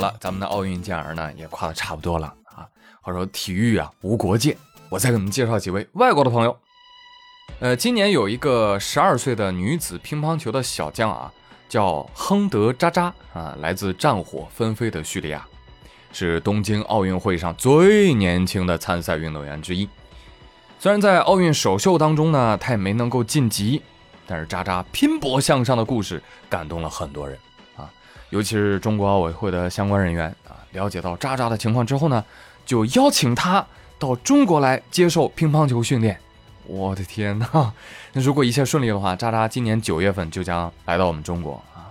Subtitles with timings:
[0.00, 2.66] 好了，咱们的奥运健儿呢也夸的差不多了啊。
[3.02, 4.56] 话说体育啊无国界，
[4.88, 6.56] 我再给你们介绍几位外国的朋友。
[7.58, 11.30] 呃，今年有一个十二岁的女子乒乓球的小将啊，
[11.68, 15.46] 叫亨德扎扎啊，来自战火纷飞的叙利亚，
[16.12, 19.86] 是东京奥运会上最年轻的参赛运动员之一。
[20.78, 23.82] 虽然在奥运首秀当中呢，他也没能够晋级，
[24.26, 27.38] 但是渣渣拼搏向上的故事感动了很多人，
[28.30, 32.24] 尤其是中国奥委会的相关人员啊，了解到渣渣的情况之后呢，
[32.64, 33.64] 就邀请他
[33.98, 36.18] 到中国来接受乒乓球训练。
[36.66, 37.72] 我的天哪！
[38.12, 41.90] 那如果一切顺利的话，渣渣今年九月份就将来到我们中国啊。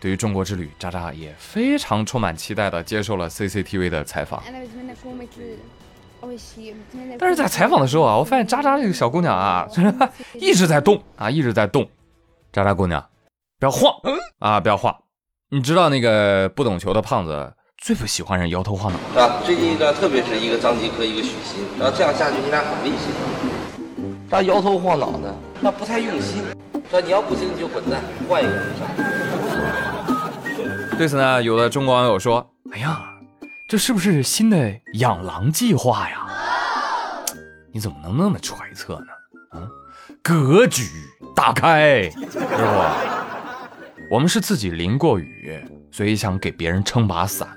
[0.00, 4.42] 对于中国之旅，渣渣也非常充满期待的接受了 CCTV 的采访。
[7.18, 9.68] 但是在采访的时候啊，我发现渣渣这个小姑娘啊，
[10.34, 11.88] 一直在动啊，一直在动。
[12.52, 13.00] 渣渣姑娘，
[13.60, 13.92] 不要晃
[14.40, 14.92] 啊，不要晃。
[15.48, 19.40] 你知道那个不懂球的胖子最不喜欢人摇头晃脑啊。
[19.44, 22.98] 最近一段，特别是一个张继科，一个许昕，然后这样下去，你俩很危险。
[24.28, 26.42] 他摇头晃脑的，他不太用心。
[26.90, 28.52] 说你要不行你就滚蛋，换一个。
[30.98, 33.00] 对此呢，有的中国网友说：“哎呀。”
[33.70, 36.26] 这是不是新的养狼计划呀？
[37.72, 39.06] 你怎么能那么揣测呢？
[39.50, 39.62] 啊，
[40.22, 40.82] 格局
[41.36, 43.15] 打开，师傅，
[44.10, 45.58] 我们是自己淋过雨，
[45.90, 47.48] 所以想给别人撑把伞，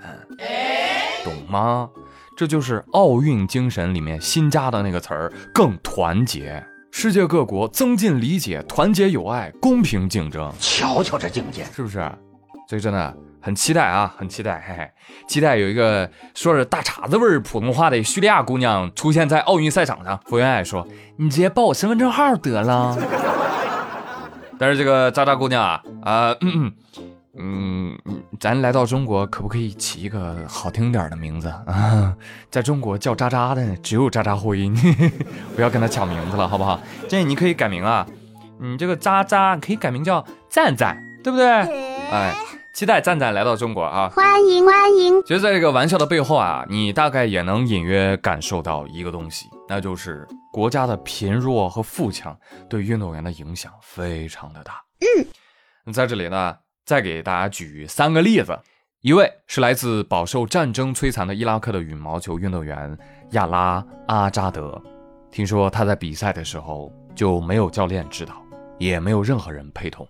[1.24, 1.90] 懂吗？
[2.36, 10.52] 这就是奥运精神里面新加的那个词儿，更团结，世界各国增进理解，团结友爱，公平竞争。
[10.60, 12.00] 瞧瞧这境界，是不是？
[12.68, 13.16] 所以真的。
[13.42, 14.90] 很期待啊，很期待，嘿嘿，
[15.26, 20.20] 期待有一个说着大碴子味儿普通话的叙利亚姑娘出现在奥运赛场上。
[20.26, 22.98] 福原爱说：“你直接报我身份证号得了。”
[24.60, 26.72] 但是这个渣渣姑娘啊，啊，嗯
[27.38, 27.98] 嗯，
[28.40, 32.14] 咱来到中国可不可以起一个好听点的名字啊？
[32.52, 34.70] 在中国叫渣渣的只有渣渣辉，
[35.56, 36.80] 不要跟他抢名字了，好不好？
[37.08, 38.06] 建议你可以改名啊，
[38.60, 41.48] 你这个渣渣可以改名叫赞赞，对不对？
[42.12, 42.36] 哎。
[42.72, 44.10] 期待赞赞来到中国啊！
[44.16, 45.22] 欢迎欢迎！
[45.24, 52.36] 其实，在这个玩笑的背后啊，你大概也能隐约感受到一个东西，那就是国家的贫弱和富强
[52.68, 54.84] 对运动员的影响非常的大。
[55.86, 58.60] 嗯，在这里呢，再给大家举三个例子。
[59.02, 62.98] 一位是来自饱受战争摧残的伊拉克的羽毛球运动员
[63.32, 64.82] 亚拉阿扎德，
[65.32, 68.44] 听说他在比赛的时候就没有教练指导，
[68.78, 70.06] 也没有任何人陪同。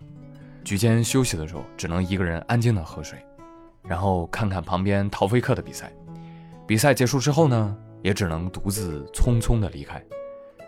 [0.64, 3.24] 局间休息的时候，只能一个人安静的喝水，
[3.84, 5.92] 然后看看旁边陶菲克的比赛。
[6.66, 10.02] 比赛结束之后呢，也只能独自匆匆的离开。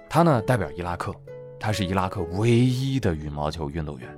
[0.08, 1.14] 他呢，代表伊拉克，
[1.58, 4.08] 他是伊拉克唯一的羽毛球运动员。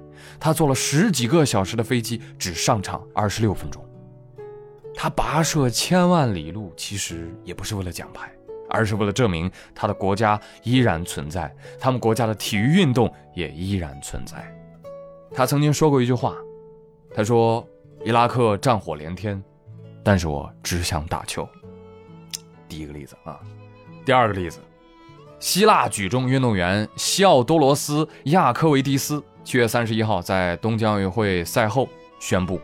[0.40, 3.84] 他坐了十几个小时的飞机，只上场二十六分钟。
[4.94, 8.32] 他跋涉千万里路，其实也不是为了奖牌，
[8.70, 14.36] 而是为了证明他的国家依然存在，他们国家的体育运动也依然存在。
[15.32, 16.36] 他曾经说过一句话，
[17.12, 17.66] 他说
[18.04, 19.42] ：“伊拉克战火连天，
[20.04, 21.46] 但是我只想打球。”
[22.74, 23.38] 第一个例子啊，
[24.04, 24.58] 第二个例子，
[25.38, 32.60] 希腊举重运动员西奥多罗斯·亚科维迪斯七月三十一号在东京奥运会赛后宣布，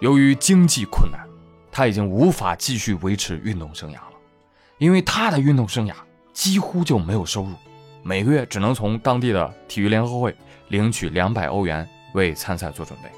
[0.00, 1.26] 由于经济困难，
[1.72, 4.12] 他已经无法继续维持运动生涯了，
[4.76, 5.94] 因为他的运动生涯
[6.34, 7.52] 几乎就没有收入，
[8.02, 10.36] 每个月只能从当地的体育联合会
[10.68, 11.88] 领取两百欧元。
[12.12, 13.10] 为参赛做准备。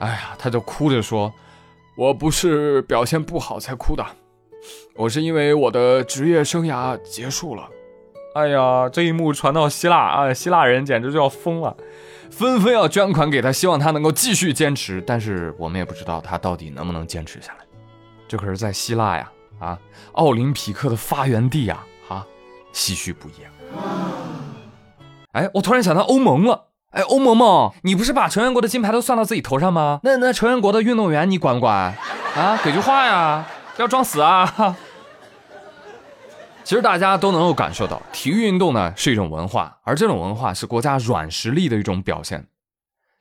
[0.00, 1.32] 哎呀，他就哭着说
[1.96, 4.04] ：“我不是表现不好才哭的，
[4.96, 7.68] 我是因为我的职业生涯结束了。”
[8.34, 11.76] 哎呀，这一幕传到希腊啊，希腊人简直就要疯了，
[12.30, 15.00] 纷纷要捐款给他，希望他能够继续坚持。
[15.06, 17.64] 但是我们也不知道他到底能不能坚持下来。
[18.26, 19.30] 这可是在希腊呀，
[19.60, 19.78] 啊，
[20.14, 22.26] 奥林匹克的发源地呀，啊，
[22.72, 23.32] 唏嘘不已。
[25.30, 26.70] 哎，我突然想到欧盟了。
[26.90, 29.98] 哎，欧萌萌，你不是把成员国的金牌都算到自己头上吗？
[30.04, 31.92] 那那成员国的运动员你管不管
[32.36, 32.58] 啊？
[32.64, 33.44] 给句话呀，
[33.76, 34.76] 不要装死啊！
[36.64, 42.46] 其实大家都能够感受到，体育运动呢是一种文化，而这种文化是国家软实力的一种表现。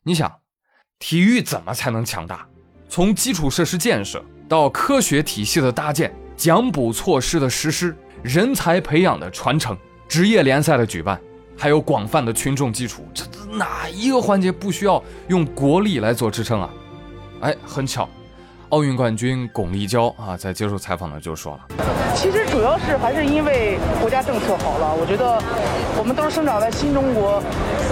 [0.03, 0.31] 你想，
[0.99, 2.47] 体育怎么才能强大？
[2.87, 9.75] 从基础设施建设到科学体系的搭建、奖补措施的实施、人才培养的传承、
[10.07, 11.19] 职业联赛的举办。
[11.57, 13.23] 还有广泛的群众基础，这
[13.57, 16.69] 哪一个环节不需要用国力来做支撑啊？
[17.41, 18.09] 哎，很巧，
[18.73, 21.85] 奥运冠军巩立姣啊，在接受采访的就说了，
[22.15, 24.95] 其实主要是还是因为国家政策好了。
[24.95, 25.39] 我觉得
[25.95, 27.39] 我们都是生长在新中国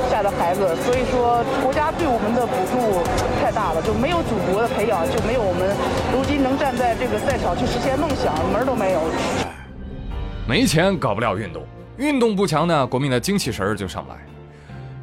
[0.10, 3.06] 下的孩子，所以说国家对我们的补助
[3.40, 5.70] 太大了，就没有祖国的培养，就没有我们
[6.12, 9.02] 如今能站在这个赛场去实现梦想，门都没有。
[10.50, 11.62] 没钱搞不了运动，
[11.98, 14.18] 运动不强呢，国民的精气神儿就上不来。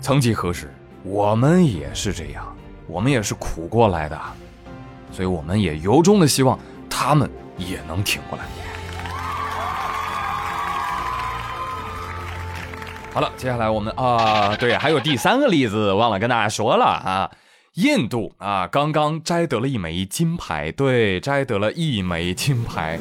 [0.00, 2.44] 曾几何时，我们也是这样，
[2.88, 4.18] 我们也是苦过来的，
[5.10, 6.58] 所以我们也由衷的希望
[6.88, 8.44] 他们也能挺过来。
[13.12, 17.30] 好了，接下来我们啊，对，还有第三个例子忘了跟大家说了啊，
[17.74, 23.00] 印度啊，刚刚摘得了一枚金牌，对，摘得了一枚金牌。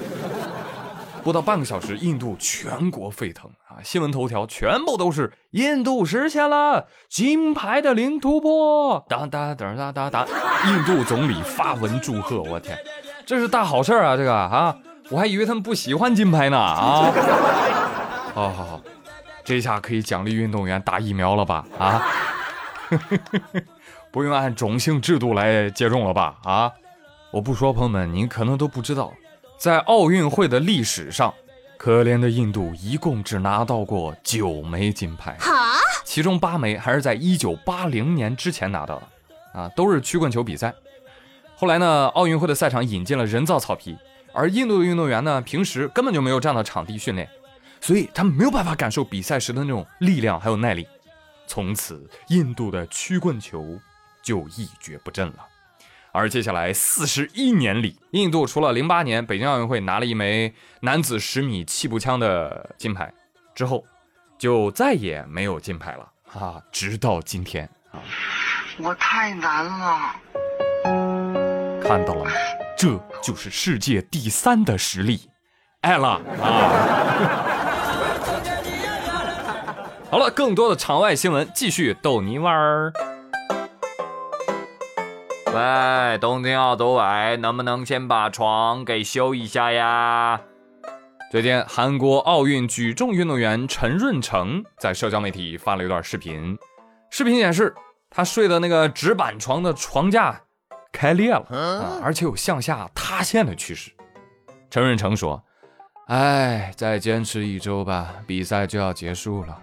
[1.27, 3.83] 不到半个小时，印度全国沸腾啊！
[3.83, 10.25] 新闻头条全部都是印度实现了金牌的零突破，哒哒哒哒哒哒！
[10.69, 12.77] 印度总理发文祝贺，我天，
[13.25, 14.15] 这是大好事啊！
[14.15, 14.74] 这个啊，
[15.09, 17.12] 我还以为他们不喜欢金牌呢啊！
[18.33, 18.81] 好好好，
[19.44, 21.65] 这下可以奖励运动员打疫苗了吧？
[21.77, 22.07] 啊，
[24.13, 26.38] 不用按种姓制度来接种了吧？
[26.45, 26.71] 啊，
[27.31, 29.12] 我不说，朋友们，您可能都不知道。
[29.57, 31.33] 在奥运会的历史上，
[31.77, 35.36] 可怜的印度一共只拿到过九枚金牌，
[36.04, 40.74] 其中八枚还是在一九八零年之前拿到的，啊，都是曲棍球比赛。
[41.56, 43.98] 后来呢，奥运会的赛场引进了人造草皮，
[44.31, 47.27] 而印度的运动员呢，平时根本就没有这样的场地训练，
[47.81, 50.88] 所以他们没有办法感受比赛时的那种力量还有耐力。
[51.48, 53.80] 从此，印度的曲棍球
[54.21, 55.39] 就一蹶不振了。
[56.17, 63.13] 而接下来四十一年里，印度除了零八年北京奥运会拿了一枚男子十米气步枪的金牌
[63.53, 63.85] 之后，
[64.39, 66.59] 就再也没有金牌了啊！
[66.71, 68.01] 直到今天啊，
[68.79, 70.15] 我太难了。
[71.83, 72.31] 看到了吗？
[72.75, 75.29] 这就是世界第三的实力，
[75.81, 76.49] 爱了啊！
[80.09, 82.91] 好了，更多的场外新闻继续逗你玩儿。
[85.53, 90.41] 喂，东京奥组委，能不能先把床给修一下呀？
[91.31, 96.57] 最近，韩国奥运举重运动员陈润成在社交媒体发了一段视频，
[97.09, 97.73] 视频显示
[98.09, 100.41] 他睡的那个纸板床的床架
[100.91, 103.91] 开裂了啊，而且有向下塌陷的趋势。
[104.69, 105.43] 陈润成说
[106.07, 109.57] ：“哎，再坚持一周吧，比赛就要结束了。”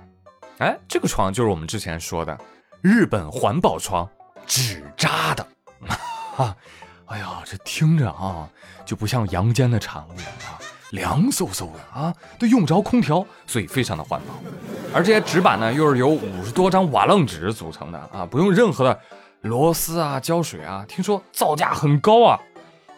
[0.59, 2.37] 哎，这个床就是我们之前说的
[2.83, 4.09] 日本环保床，
[4.47, 5.47] 纸扎的。
[6.37, 6.57] 哈，
[7.07, 8.49] 哎呀，这听着啊，
[8.85, 10.13] 就不像阳间的产物
[10.47, 10.59] 啊，
[10.91, 14.35] 凉飕飕的啊，都用不着空调，所以非常的环保。
[14.95, 19.01] 而这些纸板呢，又是由五十多张瓦楞纸组成的啊，不用任何的
[19.43, 20.85] 螺丝啊、胶水啊。
[20.89, 22.39] 听说造价很高啊，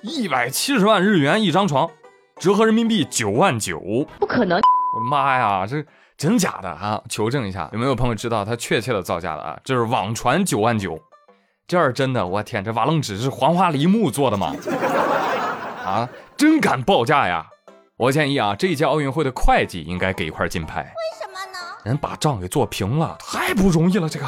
[0.03, 1.91] 一百七十万日元一张床，
[2.39, 3.81] 折合人民币九万九。
[4.19, 4.61] 不可能！
[4.95, 5.85] 我的妈呀，这
[6.17, 7.03] 真假的啊？
[7.09, 9.59] 求证一下，有没有朋友知道它确切的造价的啊？
[9.65, 10.99] 这是网传九万九。
[11.69, 14.55] 这是真的，我天，这瓦楞纸是黄花梨木做的吗？
[15.85, 17.45] 啊，真敢报价呀！
[17.97, 20.83] 我建议啊，这一届奥运会的会计应该给一块金牌。
[20.83, 20.87] 为
[21.21, 21.59] 什么呢？
[21.83, 24.27] 人把账给做平了，太不容易了，这个。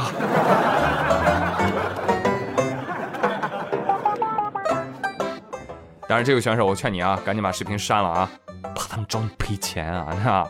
[6.09, 8.29] 当然，这位选手，我劝你啊，赶紧把视频删了啊，
[8.75, 10.45] 怕他们找你赔钱啊！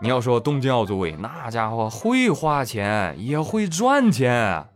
[0.00, 4.66] 你要说东京奥组委那家伙会花钱，也会赚钱。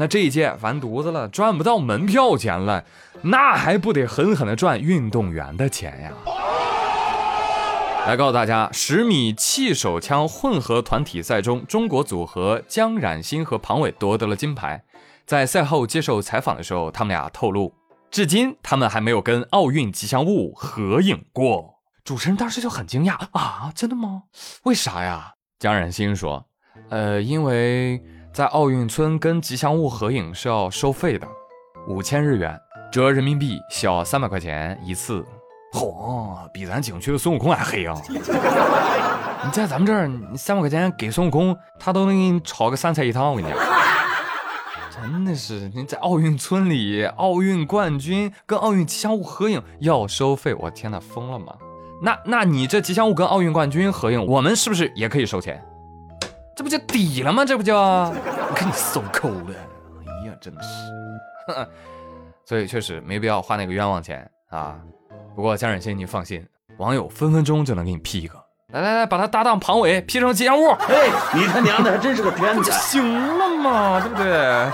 [0.00, 2.84] 那这一届完犊子了，赚不到门票钱了，
[3.22, 6.12] 那还不得狠狠的赚运动员的钱呀？
[8.06, 14.84] 来告诉大家，十米气手枪混合团体赛中，中国组合江冉欣和庞伟夺得了金牌。
[15.26, 17.74] 在赛后接受采访的时候，他们俩透露，
[18.08, 21.74] 至今他们还没有跟奥运吉祥物合影过。
[22.04, 24.22] 主持人当时就很惊讶啊，真的吗？
[24.62, 25.34] 为啥呀？
[25.58, 26.46] 江冉欣说，
[26.88, 28.00] 呃，因为。
[28.32, 31.26] 在奥运村跟吉祥物合影是要收费的，
[31.88, 32.56] 五千日元，
[32.92, 35.24] 折人民币小三百块钱一次。
[35.72, 38.00] 嚯，比咱景区的孙悟空还黑啊！
[39.44, 43.30] 你在咱们这儿，你三百块钱给孙悟空，他都能给你炒个三菜一汤。
[43.30, 43.58] 我跟你讲，
[44.90, 51.54] 真的是你在奥运村里，奥运冠军跟奥运吉祥物合影要收费，我天哪，疯了吗？
[52.02, 55.62] 那那你这吉祥物跟奥运冠军合影，我们是不是也可以收钱？
[56.58, 57.44] 这不就抵了吗？
[57.44, 57.72] 这不就
[58.52, 59.54] 给你收抠了？
[60.04, 60.68] 哎呀，真的是，
[62.44, 64.76] 所以确实没必要花那个冤枉钱啊。
[65.36, 66.44] 不过江冉心，你放心，
[66.78, 68.34] 网友分分钟就能给你 P 一个。
[68.72, 70.70] 来来来，把他搭档庞伟 P 成吉祥物。
[70.70, 72.72] 哎，你他娘的还真是个天才！
[72.72, 74.66] 行了嘛，对不对？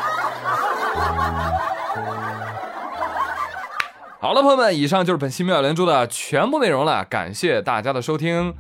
[4.20, 8.54] 好了，朋友们，以上就是本期妙连珠的全部内容了，感谢大家的收听。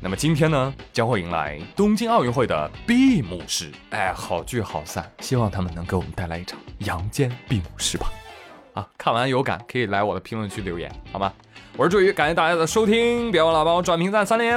[0.00, 8.08] 那么今天呢，将会迎来东京奥运会的闭幕式，哎，好聚好散，希望他们能给我们带来一场阳间闭幕式吧。
[8.74, 11.32] 啊，看完有感可以来我的评论区留言，好吗？
[11.76, 14.56] 我是朱宇，感谢大家的收听，别忘了帮我转评赞三连，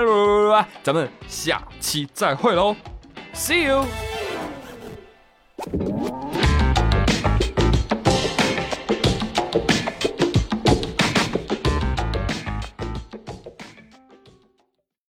[0.84, 2.76] 咱们下期再会喽
[3.34, 4.11] ，See you。